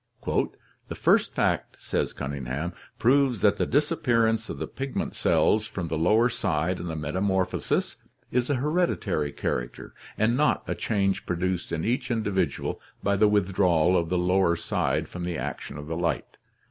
[0.25, 5.89] 'The first fact/ says Cunning ham, 'proves that the disappearance of the pigment cells from
[5.89, 7.97] the lower side in the metamorphosis
[8.31, 13.95] is a hereditary character, and not a change produced in each individual by the withdrawal
[13.95, 16.35] of the lower side from the action of the light.